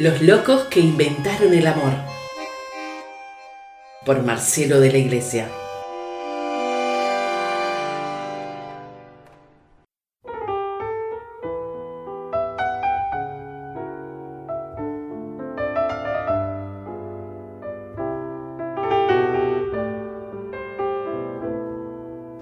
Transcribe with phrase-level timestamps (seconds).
[0.00, 1.92] Los locos que inventaron el amor.
[4.06, 5.46] Por Marcelo de la Iglesia.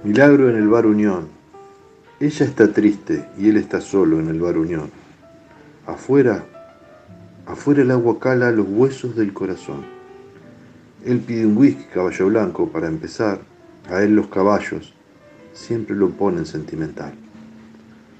[0.04, 1.28] Milagro en el bar Unión.
[2.20, 4.92] Ella está triste y él está solo en el bar Unión.
[5.88, 6.44] Afuera,
[7.48, 9.84] afuera el agua cala los huesos del corazón.
[11.04, 13.40] Él pide un whisky caballo blanco para empezar.
[13.90, 14.94] A él los caballos
[15.52, 17.14] siempre lo ponen sentimental.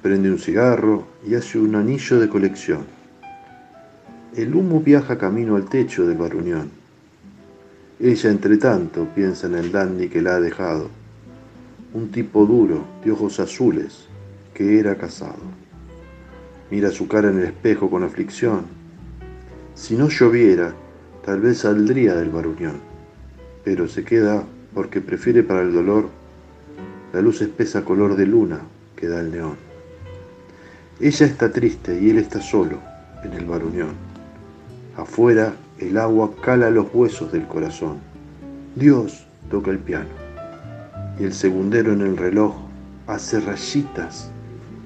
[0.03, 2.87] Prende un cigarro y hace un anillo de colección.
[4.35, 6.71] El humo viaja camino al techo del bar Unión.
[8.01, 10.89] Ella, entre tanto, piensa en el dandy que la ha dejado
[11.95, 14.07] un tipo duro, de ojos azules,
[14.55, 15.43] que era casado.
[16.71, 18.67] Mira su cara en el espejo con aflicción.
[19.79, 20.75] Si no lloviera,
[21.25, 22.81] tal vez saldría del baruñón,
[23.63, 24.43] pero se queda
[24.75, 26.09] porque prefiere para el dolor
[27.13, 28.59] la luz espesa color de luna
[28.97, 29.57] que da el neón.
[30.99, 32.81] Ella está triste y él está solo
[33.23, 33.95] en el baruñón.
[34.97, 37.99] Afuera el agua cala los huesos del corazón.
[38.75, 40.11] Dios toca el piano
[41.21, 42.57] y el segundero en el reloj
[43.07, 44.29] hace rayitas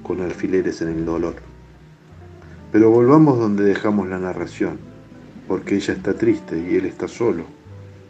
[0.03, 1.52] con alfileres en el dolor.
[2.73, 4.79] Pero volvamos donde dejamos la narración,
[5.47, 7.45] porque ella está triste y él está solo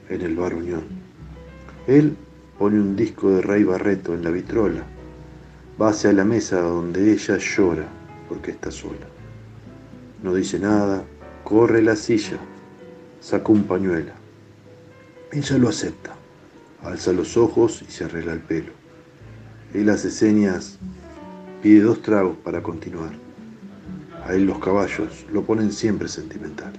[0.09, 0.85] en el bar Unión.
[1.87, 2.17] Él
[2.59, 4.85] pone un disco de Rey Barreto en la vitrola,
[5.81, 7.87] va hacia la mesa donde ella llora
[8.29, 9.07] porque está sola.
[10.23, 11.05] No dice nada,
[11.43, 12.39] corre la silla,
[13.21, 14.13] saca un pañuelo.
[15.33, 16.15] Ella lo acepta
[16.85, 18.73] alza los ojos y se arregla el pelo.
[19.75, 20.79] Él hace señas,
[21.63, 23.13] pide dos tragos para continuar.
[24.27, 26.73] A él los caballos lo ponen siempre sentimental.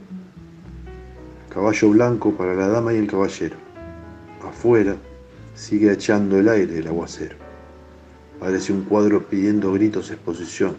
[1.50, 3.58] Caballo blanco para la dama y el caballero.
[4.48, 4.96] Afuera
[5.56, 7.36] sigue echando el aire el aguacero.
[8.40, 10.78] Parece un cuadro pidiendo gritos exposición.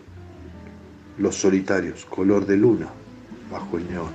[1.18, 2.88] Los solitarios, color de luna,
[3.50, 4.12] bajo el neón.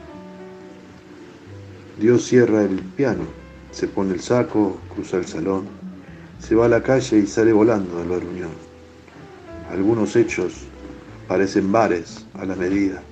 [1.99, 3.39] Dios cierra el piano
[3.71, 5.67] se pone el saco, cruza el salón,
[6.39, 8.49] se va a la calle y sale volando del bar Unión.
[9.71, 10.65] Algunos hechos
[11.29, 13.03] parecen bares a la medida.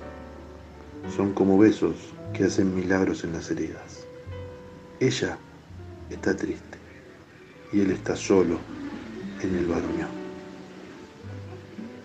[1.16, 1.94] Son como besos
[2.34, 4.04] que hacen milagros en las heridas.
[4.98, 5.38] Ella
[6.10, 6.78] está triste
[7.72, 8.58] y él está solo
[9.40, 9.82] en el bar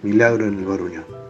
[0.03, 1.22] Milagro en el bar